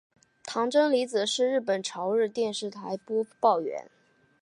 [0.45, 3.87] 堂真理子是日本朝日电视台播报员。